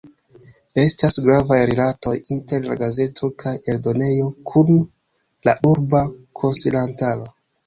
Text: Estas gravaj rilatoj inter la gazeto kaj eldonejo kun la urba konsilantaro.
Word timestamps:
Estas 0.83 1.17
gravaj 1.25 1.59
rilatoj 1.71 2.13
inter 2.35 2.65
la 2.69 2.77
gazeto 2.79 3.29
kaj 3.43 3.53
eldonejo 3.75 4.33
kun 4.53 4.73
la 5.51 5.57
urba 5.75 6.03
konsilantaro. 6.43 7.31